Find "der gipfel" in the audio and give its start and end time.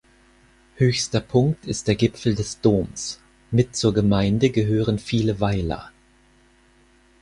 1.87-2.33